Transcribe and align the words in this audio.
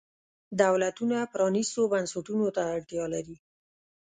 دولتونه 0.61 1.17
پرانیستو 1.33 1.81
بنسټونو 1.93 2.47
ته 2.55 2.61
اړتیا 2.75 3.03
لري. 3.13 3.35